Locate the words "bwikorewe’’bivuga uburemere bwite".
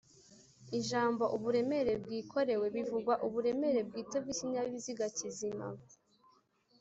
2.03-4.17